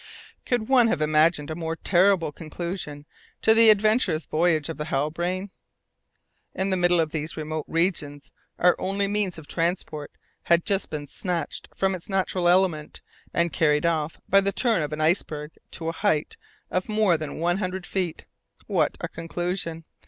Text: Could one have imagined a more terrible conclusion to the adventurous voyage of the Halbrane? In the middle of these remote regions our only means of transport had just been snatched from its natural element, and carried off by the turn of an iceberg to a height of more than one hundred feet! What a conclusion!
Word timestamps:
Could 0.47 0.67
one 0.67 0.87
have 0.87 0.99
imagined 0.99 1.51
a 1.51 1.55
more 1.55 1.75
terrible 1.75 2.31
conclusion 2.31 3.05
to 3.43 3.53
the 3.53 3.69
adventurous 3.69 4.25
voyage 4.25 4.67
of 4.67 4.77
the 4.77 4.85
Halbrane? 4.85 5.51
In 6.55 6.71
the 6.71 6.75
middle 6.75 6.99
of 6.99 7.11
these 7.11 7.37
remote 7.37 7.65
regions 7.67 8.31
our 8.57 8.75
only 8.79 9.07
means 9.07 9.37
of 9.37 9.45
transport 9.45 10.11
had 10.45 10.65
just 10.65 10.89
been 10.89 11.05
snatched 11.05 11.69
from 11.75 11.93
its 11.93 12.09
natural 12.09 12.49
element, 12.49 13.01
and 13.31 13.53
carried 13.53 13.85
off 13.85 14.19
by 14.27 14.41
the 14.41 14.51
turn 14.51 14.81
of 14.81 14.91
an 14.91 15.01
iceberg 15.01 15.51
to 15.69 15.89
a 15.89 15.91
height 15.91 16.35
of 16.71 16.89
more 16.89 17.15
than 17.15 17.37
one 17.37 17.59
hundred 17.59 17.85
feet! 17.85 18.25
What 18.65 18.97
a 19.01 19.07
conclusion! 19.07 19.85